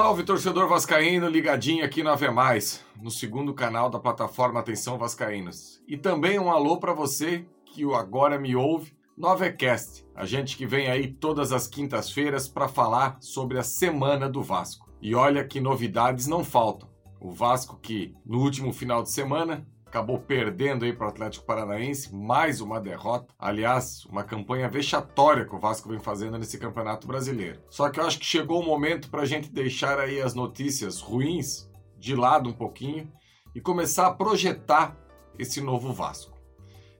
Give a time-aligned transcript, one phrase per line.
[0.00, 5.78] Salve, torcedor vascaíno, ligadinho aqui no Ave Mais, no segundo canal da plataforma Atenção Vascaínos.
[5.86, 10.64] E também um alô para você que agora me ouve no Avecast, a gente que
[10.64, 14.90] vem aí todas as quintas-feiras para falar sobre a semana do Vasco.
[15.02, 16.88] E olha que novidades não faltam.
[17.20, 22.14] O Vasco que no último final de semana acabou perdendo aí para o Atlético Paranaense,
[22.14, 23.34] mais uma derrota.
[23.36, 27.60] Aliás, uma campanha vexatória que o Vasco vem fazendo nesse Campeonato Brasileiro.
[27.68, 31.00] Só que eu acho que chegou o momento para a gente deixar aí as notícias
[31.00, 31.68] ruins
[31.98, 33.12] de lado um pouquinho
[33.52, 34.96] e começar a projetar
[35.36, 36.38] esse novo Vasco.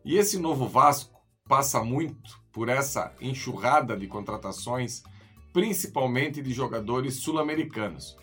[0.04, 5.04] E esse novo Vasco passa muito por essa enxurrada de contratações,
[5.52, 8.16] principalmente de jogadores sul-americanos.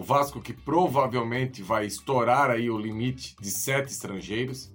[0.00, 4.72] O Vasco que provavelmente vai estourar aí o limite de sete estrangeiros.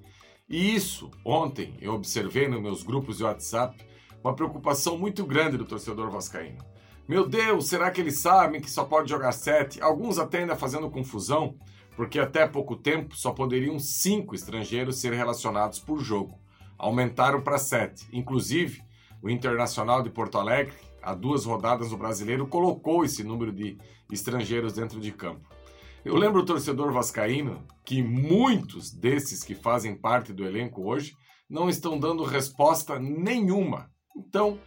[0.48, 3.76] E isso, ontem, eu observei nos meus grupos de WhatsApp
[4.24, 6.64] uma preocupação muito grande do torcedor vascaíno.
[7.08, 9.82] Meu Deus, será que eles sabem que só pode jogar sete?
[9.82, 11.58] Alguns até ainda fazendo confusão,
[11.96, 16.40] porque até pouco tempo só poderiam cinco estrangeiros ser relacionados por jogo.
[16.78, 18.08] Aumentaram para sete.
[18.14, 18.84] Inclusive,
[19.24, 23.78] o Internacional de Porto Alegre há duas rodadas no Brasileiro, colocou esse número de
[24.12, 25.48] estrangeiros dentro de campo.
[26.04, 31.16] Eu lembro o torcedor vascaíno que muitos desses que fazem parte do elenco hoje
[31.50, 33.90] não estão dando resposta nenhuma.
[34.16, 34.60] Então,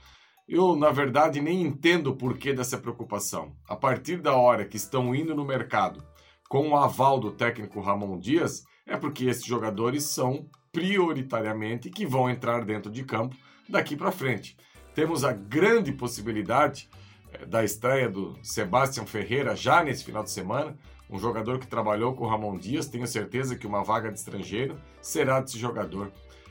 [0.48, 3.52] eu na verdade nem entendo o porquê dessa preocupação.
[3.68, 6.02] A partir da hora que estão indo no mercado
[6.48, 12.30] com o aval do técnico Ramon Dias, é porque esses jogadores são prioritariamente que vão
[12.30, 13.36] entrar dentro de campo
[13.68, 14.56] daqui para frente
[14.98, 16.90] temos a grande possibilidade
[17.32, 20.76] eh, da estreia do Sebastião Ferreira já nesse final de semana,
[21.08, 24.76] um jogador que trabalhou com o Ramon Dias, tenho certeza que uma vaga de estrangeiro
[25.00, 26.10] será desse jogador.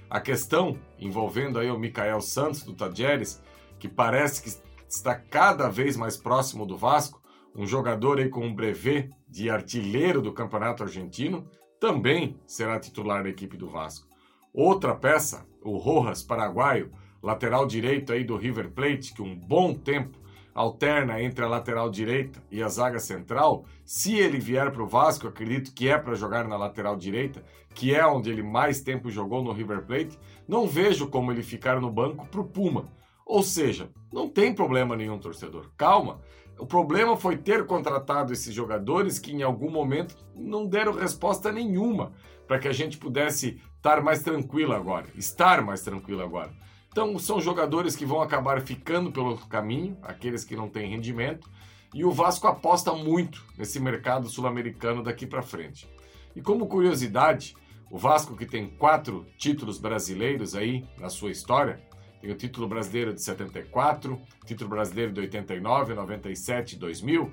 [0.09, 3.43] A questão envolvendo aí o Mikael Santos do Tajeres,
[3.77, 7.21] que parece que está cada vez mais próximo do Vasco,
[7.53, 11.45] um jogador aí com um brevet de artilheiro do Campeonato Argentino,
[11.81, 14.07] também será titular da equipe do Vasco.
[14.53, 16.93] Outra peça, o Rojas, paraguaio,
[17.27, 20.17] lateral direito aí do River Plate, que um bom tempo
[20.55, 25.27] alterna entre a lateral direita e a zaga central, se ele vier para o Vasco,
[25.27, 27.43] acredito que é para jogar na lateral direita,
[27.75, 30.17] que é onde ele mais tempo jogou no River Plate,
[30.47, 32.85] não vejo como ele ficar no banco para o Puma.
[33.25, 35.69] Ou seja, não tem problema nenhum, torcedor.
[35.75, 36.21] Calma.
[36.57, 42.13] O problema foi ter contratado esses jogadores que em algum momento não deram resposta nenhuma
[42.47, 46.51] para que a gente pudesse estar mais tranquilo agora, estar mais tranquilo agora.
[46.97, 51.47] Então, são jogadores que vão acabar ficando pelo caminho, aqueles que não têm rendimento,
[51.93, 55.87] e o Vasco aposta muito nesse mercado sul-americano daqui para frente.
[56.35, 57.55] E como curiosidade,
[57.91, 61.79] o Vasco que tem quatro títulos brasileiros aí na sua história,
[62.19, 67.31] tem o título brasileiro de 74, título brasileiro de 89, 97 e 2000,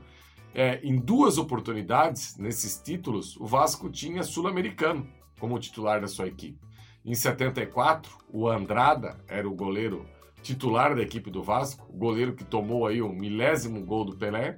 [0.55, 5.09] é, em duas oportunidades, nesses títulos, o Vasco tinha sul-americano
[5.41, 6.74] como titular da sua equipe.
[7.05, 10.09] Em 74, o Andrada era o goleiro
[10.43, 14.57] titular da equipe do Vasco, goleiro que tomou aí o milésimo gol do Pelé.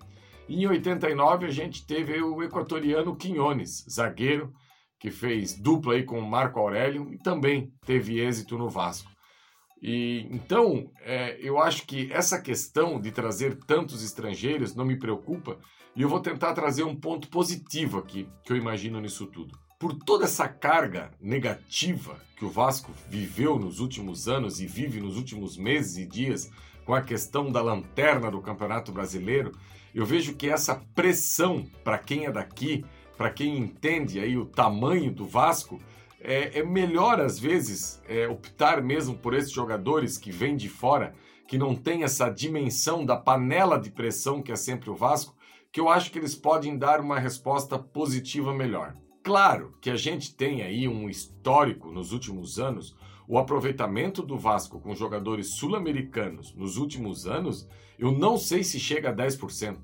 [0.49, 4.53] E em 89 a gente teve o equatoriano Quinones, zagueiro,
[5.01, 9.11] que fez dupla aí com o Marco Aurélio e também teve êxito no Vasco.
[9.83, 15.59] E então é, eu acho que essa questão de trazer tantos estrangeiros não me preocupa
[15.97, 19.95] e eu vou tentar trazer um ponto positivo aqui que eu imagino nisso tudo por
[19.95, 25.57] toda essa carga negativa que o Vasco viveu nos últimos anos e vive nos últimos
[25.57, 26.51] meses e dias
[26.85, 29.53] com a questão da lanterna do Campeonato Brasileiro,
[29.95, 32.85] eu vejo que essa pressão para quem é daqui,
[33.17, 35.81] para quem entende aí o tamanho do Vasco,
[36.21, 41.15] é, é melhor às vezes é, optar mesmo por esses jogadores que vêm de fora,
[41.49, 45.35] que não tem essa dimensão da panela de pressão que é sempre o Vasco,
[45.73, 48.95] que eu acho que eles podem dar uma resposta positiva melhor.
[49.27, 52.95] Claro que a gente tem aí um histórico nos últimos anos,
[53.27, 57.69] o aproveitamento do Vasco com jogadores sul-americanos nos últimos anos,
[57.99, 59.79] eu não sei se chega a 10%.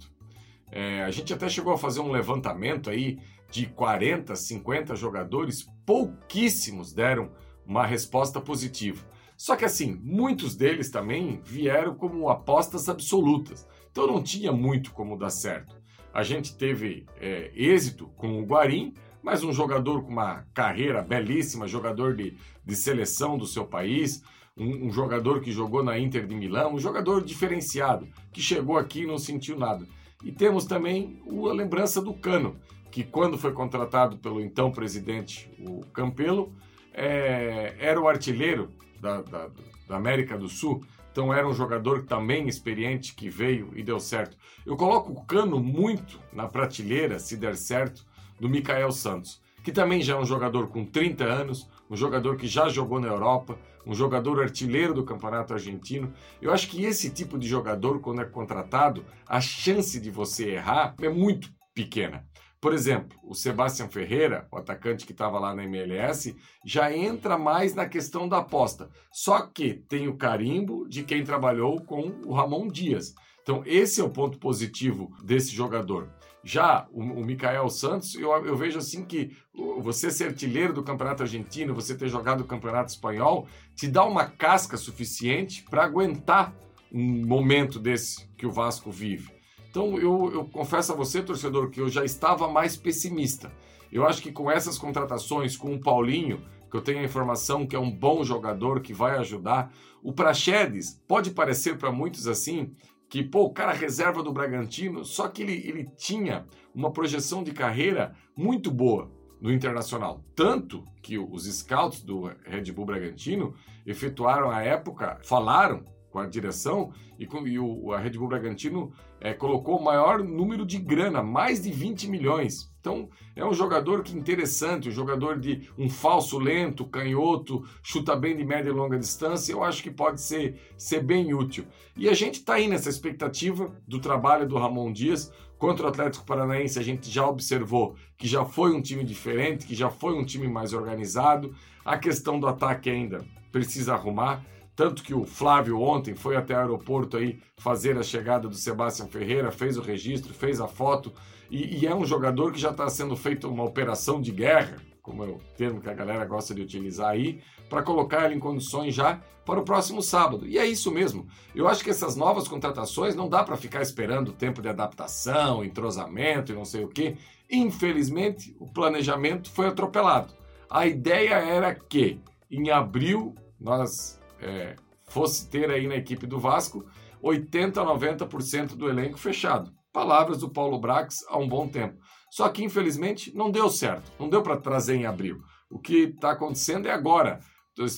[0.71, 3.19] É, a gente até chegou a fazer um levantamento aí
[3.51, 7.33] de 40, 50 jogadores, pouquíssimos deram
[7.67, 9.05] uma resposta positiva.
[9.37, 13.67] Só que assim, muitos deles também vieram como apostas absolutas.
[13.91, 15.83] Então não tinha muito como dar certo.
[16.15, 21.69] A gente teve é, êxito com o Guarim, mas um jogador com uma carreira belíssima,
[21.69, 24.23] jogador de, de seleção do seu país,
[24.57, 29.03] um, um, jogador que jogou na Inter de Milão, um jogador diferenciado, que chegou aqui
[29.03, 29.87] e não sentiu nada.
[30.25, 32.57] E temos também a lembrança do Cano,
[32.91, 36.53] que quando foi contratado pelo então presidente, o Campelo,
[36.93, 38.71] é, era o artilheiro
[39.01, 39.49] da, da,
[39.89, 44.37] da América do Sul, Então era um jogador também experiente que veio e deu certo.
[44.65, 48.05] Eu coloco o Cano muito na prateleira, se der certo,
[48.43, 52.49] do Mikael Santos, que também já é um jogador com 30 anos, um jogador que
[52.49, 53.57] já jogou na Europa,
[53.87, 56.13] um jogador artilheiro do Campeonato Argentino.
[56.41, 60.93] Eu acho que esse tipo de jogador, quando é contratado, a chance de você errar
[61.01, 62.27] é muito pequena.
[62.61, 66.35] Por exemplo, o Sebastião Ferreira, o atacante que estava lá na MLS,
[66.67, 68.91] já entra mais na questão da aposta.
[69.13, 73.15] Só que tem o carimbo de quem trabalhou com o Ramon Dias.
[73.41, 76.11] Então, esse é o ponto positivo desse jogador.
[76.45, 79.37] Já o, o Mikael Santos, eu, eu, vejo assim que
[79.81, 83.47] você ser artilheiro do Campeonato Argentino, você ter jogado o Campeonato Espanhol,
[83.77, 86.55] te dá uma casca suficiente para aguentar
[86.93, 89.31] um momento desse que o Vasco vive.
[89.71, 93.53] Então eu, eu confesso a você, torcedor, que eu já estava mais pessimista.
[93.91, 97.77] Eu acho que com essas contratações, com o Paulinho, que eu tenho a informação que
[97.77, 99.73] é um bom jogador, que vai ajudar,
[100.03, 102.75] o Praxedes pode parecer para muitos assim,
[103.13, 107.53] que, pô, o cara reserva do Bragantino, só que ele, ele tinha uma projeção de
[107.53, 110.25] carreira muito boa no Internacional.
[110.35, 113.53] Tanto que os scouts do Red Bull Bragantino
[113.85, 118.95] efetuaram a época, falaram com a direção e, com, e o, a Red Bull Bragantino
[119.21, 122.72] é, colocou o maior número de grana, mais de 20 milhões.
[122.83, 128.37] Então é um jogador que interessante, um jogador de um falso lento, canhoto, chuta bem
[128.37, 129.53] de média e longa distância.
[129.53, 131.65] Eu acho que pode ser, ser bem útil.
[131.97, 135.33] E a gente está aí nessa expectativa do trabalho do Ramon Dias.
[135.57, 139.77] Contra o Atlético Paranaense, a gente já observou que já foi um time diferente, que
[139.77, 141.55] já foi um time mais organizado.
[141.85, 144.45] A questão do ataque ainda precisa arrumar.
[144.75, 149.07] Tanto que o Flávio ontem foi até o aeroporto aí fazer a chegada do Sebastião
[149.07, 151.13] Ferreira, fez o registro, fez a foto,
[151.53, 155.23] e, e é um jogador que já está sendo feita uma operação de guerra, como
[155.23, 158.95] é o termo que a galera gosta de utilizar aí, para colocar ele em condições
[158.95, 160.47] já para o próximo sábado.
[160.47, 161.27] E é isso mesmo.
[161.55, 166.53] Eu acho que essas novas contratações não dá para ficar esperando tempo de adaptação, entrosamento
[166.53, 167.17] e não sei o quê.
[167.51, 170.33] Infelizmente, o planejamento foi atropelado.
[170.71, 172.19] A ideia era que
[172.51, 176.87] em abril nós é, fosse ter aí na equipe do Vasco
[177.21, 179.71] 80 a 90% do elenco fechado.
[179.93, 181.99] Palavras do Paulo Brax há um bom tempo.
[182.31, 184.11] Só que, infelizmente, não deu certo.
[184.19, 185.43] Não deu para trazer em abril.
[185.71, 187.41] O que está acontecendo é agora.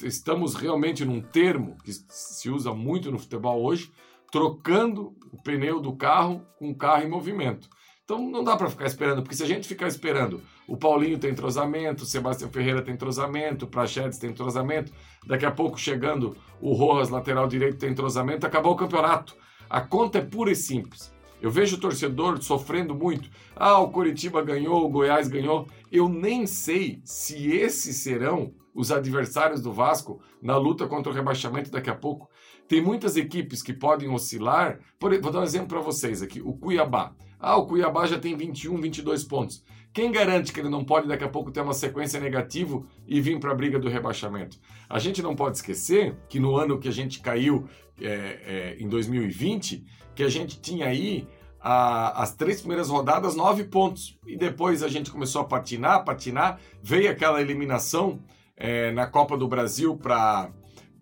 [0.03, 3.93] Estamos realmente num termo que se usa muito no futebol hoje,
[4.31, 7.69] trocando o pneu do carro com o carro em movimento.
[8.05, 11.31] Então não dá para ficar esperando, porque se a gente ficar esperando, o Paulinho tem
[11.31, 14.93] entrosamento, o Sebastião Ferreira tem entrosamento, o Prachedes tem entrosamento,
[15.27, 19.35] daqui a pouco chegando o Rojas, lateral direito, tem entrosamento, acabou o campeonato.
[19.71, 21.14] A conta é pura e simples.
[21.45, 23.29] Eu vejo o torcedor sofrendo muito.
[23.55, 25.69] Ah, o Coritiba ganhou, o Goiás ganhou.
[25.93, 31.71] Eu nem sei se esses serão os adversários do Vasco na luta contra o rebaixamento
[31.71, 32.31] daqui a pouco.
[32.67, 34.81] Tem muitas equipes que podem oscilar.
[34.99, 36.41] Por, vou dar um exemplo para vocês aqui.
[36.41, 37.15] O Cuiabá.
[37.39, 39.63] Ah, o Cuiabá já tem 21, 22 pontos.
[39.95, 43.39] Quem garante que ele não pode daqui a pouco ter uma sequência negativa e vir
[43.39, 44.59] para a briga do rebaixamento?
[44.89, 47.69] A gente não pode esquecer que no ano que a gente caiu
[48.01, 51.27] é, é, em 2020, que a gente tinha aí
[51.61, 54.19] a, as três primeiras rodadas nove pontos.
[54.27, 58.21] E depois a gente começou a patinar, patinar, veio aquela eliminação
[58.57, 60.51] é, na Copa do Brasil para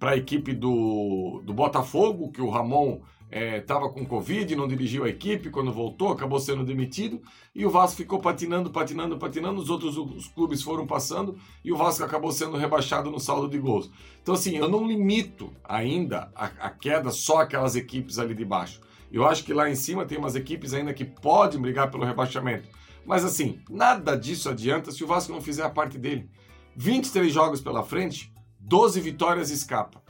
[0.01, 3.01] a equipe do, do Botafogo, que o Ramon
[3.33, 7.23] estava é, com Covid, não dirigiu a equipe, quando voltou, acabou sendo demitido,
[7.55, 11.77] e o Vasco ficou patinando, patinando, patinando, os outros os clubes foram passando, e o
[11.77, 13.91] Vasco acabou sendo rebaixado no saldo de gols.
[14.21, 18.81] Então, assim, eu não limito ainda a, a queda só aquelas equipes ali de baixo.
[19.11, 22.69] Eu acho que lá em cima tem umas equipes ainda que podem brigar pelo rebaixamento.
[23.05, 26.31] Mas, assim, nada disso adianta se o Vasco não fizer a parte dele.
[26.77, 30.02] 23 jogos pela frente, 12 vitórias escapa.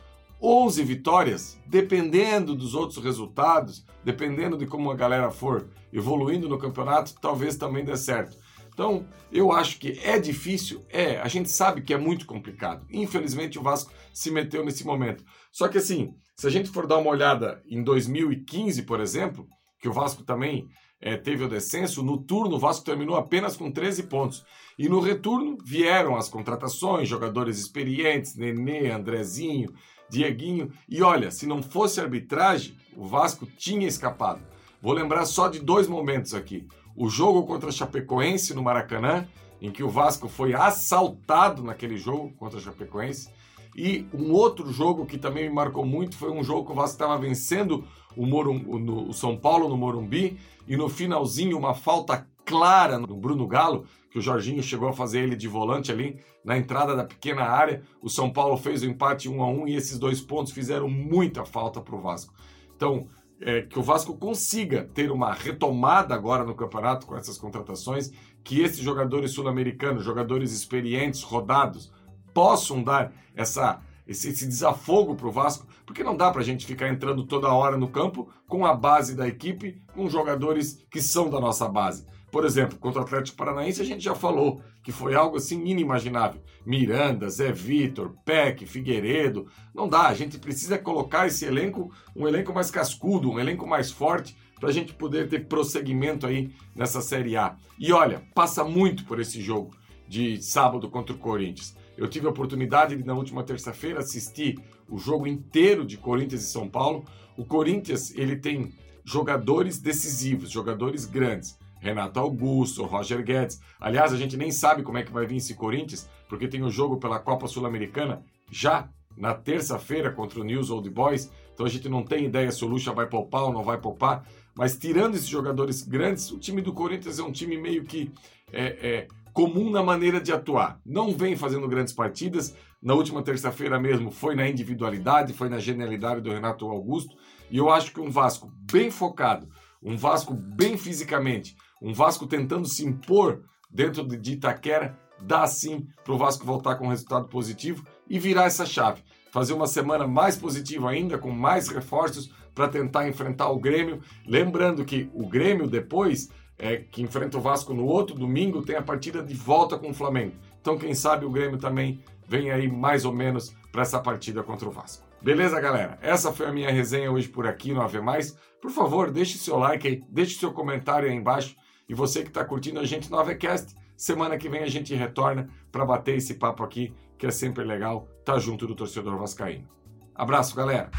[0.43, 7.15] 11 vitórias, dependendo dos outros resultados, dependendo de como a galera for evoluindo no campeonato,
[7.21, 8.37] talvez também dê certo.
[8.73, 12.87] Então, eu acho que é difícil, é, a gente sabe que é muito complicado.
[12.91, 15.23] Infelizmente, o Vasco se meteu nesse momento.
[15.53, 19.47] Só que assim, se a gente for dar uma olhada em 2015, por exemplo,
[19.79, 20.67] que o Vasco também
[21.01, 24.43] é, teve o descenso, no turno o Vasco terminou apenas com 13 pontos.
[24.79, 29.71] E no retorno vieram as contratações, jogadores experientes, Nenê, Andrezinho,
[30.13, 30.71] Dieguinho.
[30.89, 34.41] E olha, se não fosse arbitragem, o Vasco tinha escapado.
[34.81, 36.69] Vou lembrar só de dois momentos aqui.
[36.95, 39.27] O jogo contra a Chapecoense no Maracanã,
[39.61, 43.31] em que o Vasco foi assaltado naquele jogo contra a Chapecoense.
[43.75, 46.97] E um outro jogo que também me marcou muito foi um jogo que o Vasco
[46.97, 50.39] estava vencendo o, Morum, o, no, o São Paulo no Morumbi
[50.69, 55.21] e no finalzinho uma falta clara no Bruno Galo, que o Jorginho chegou a fazer
[55.21, 57.83] ele de volante ali na entrada da pequena área.
[58.01, 61.45] O São Paulo fez o empate 1 a 1 e esses dois pontos fizeram muita
[61.45, 62.35] falta para o Vasco.
[62.77, 63.09] Então,
[63.41, 68.13] é, que o Vasco consiga ter uma retomada agora no campeonato com essas contratações,
[68.45, 71.93] que esses jogadores sul-americanos, jogadores experientes, rodados,
[72.33, 73.81] possam dar essa
[74.13, 77.53] esse, esse desafogo para o Vasco, porque não dá para a gente ficar entrando toda
[77.53, 82.07] hora no campo com a base da equipe, com jogadores que são da nossa base.
[82.31, 86.41] Por exemplo, contra o Atlético Paranaense a gente já falou que foi algo assim inimaginável.
[86.65, 89.47] Miranda, Zé Vitor, Peck, Figueiredo.
[89.75, 93.91] Não dá, a gente precisa colocar esse elenco, um elenco mais cascudo, um elenco mais
[93.91, 97.57] forte, para a gente poder ter prosseguimento aí nessa Série A.
[97.79, 99.77] E olha, passa muito por esse jogo
[100.09, 101.77] de sábado contra o Corinthians.
[102.03, 106.51] Eu tive a oportunidade de, na última terça-feira, assistir o jogo inteiro de Corinthians e
[106.51, 107.05] São Paulo.
[107.37, 111.57] O Corinthians, ele tem jogadores decisivos, jogadores grandes.
[111.79, 113.61] Renato Augusto, Roger Guedes.
[113.81, 116.71] Aliás, a gente nem sabe como é que vai vir esse Corinthians, porque tem o
[116.71, 121.31] jogo pela Copa Sul-Americana já na terça-feira contra o News Old Boys.
[121.55, 124.27] Então a gente não tem ideia se o Lucha vai poupar ou não vai poupar.
[124.57, 128.11] Mas tirando esses jogadores grandes, o time do Corinthians é um time meio que
[128.53, 130.81] é, é, comum na maneira de atuar.
[130.85, 132.55] Não vem fazendo grandes partidas.
[132.83, 137.17] Na última terça-feira mesmo foi na individualidade, foi na genialidade do Renato Augusto.
[137.51, 139.49] E eu acho que um Vasco bem focado,
[139.83, 146.15] um Vasco bem fisicamente, um Vasco tentando se impor dentro de Itaquera, dá sim para
[146.15, 149.03] o Vasco voltar com um resultado positivo e virar essa chave.
[149.31, 154.03] Fazer uma semana mais positiva ainda, com mais reforços para tentar enfrentar o Grêmio.
[154.27, 156.29] Lembrando que o Grêmio depois,
[156.63, 159.95] é, que enfrenta o Vasco no outro domingo, tem a partida de volta com o
[159.95, 160.37] Flamengo.
[160.61, 164.69] Então, quem sabe o Grêmio também vem aí mais ou menos para essa partida contra
[164.69, 165.05] o Vasco.
[165.21, 165.99] Beleza, galera?
[166.01, 168.39] Essa foi a minha resenha hoje por aqui no Ave Mais.
[168.61, 171.57] Por favor, deixe seu like aí, deixe seu comentário aí embaixo.
[171.89, 175.49] E você que está curtindo a gente no Avecast, semana que vem a gente retorna
[175.73, 179.69] para bater esse papo aqui, que é sempre legal tá junto do torcedor vascaíno.
[180.15, 180.93] Abraço, galera!